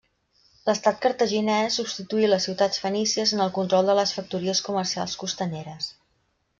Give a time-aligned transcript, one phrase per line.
[0.69, 5.97] L'estat cartaginés substituí les ciutats fenícies en el control de les factories comercials costaneres.